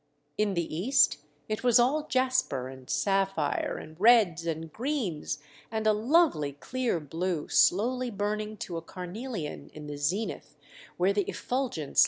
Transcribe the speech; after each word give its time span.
In 0.35 0.55
the 0.55 0.75
east 0.75 1.17
it 1.47 1.63
was 1.63 1.77
all 1.77 2.07
jasper 2.07 2.67
and 2.67 2.89
sapphire 2.89 3.77
and 3.77 3.99
reds 4.01 4.47
and 4.47 4.73
greens, 4.73 5.37
and 5.69 5.85
a 5.85 5.93
lovely 5.93 6.53
clear 6.53 6.99
blue 6.99 7.47
slowly 7.49 8.09
burning 8.09 8.57
to 8.65 8.77
a 8.77 8.81
carnelian 8.81 9.69
in 9.75 9.85
the 9.85 9.97
zenith, 9.97 10.57
where 10.97 11.13
the 11.13 11.21
effulgence 11.29 11.35
THE 11.39 11.39
DUTCHMEN 11.39 11.69
OBTAIN 11.69 11.81
REFRESHMENTS. 11.81 11.99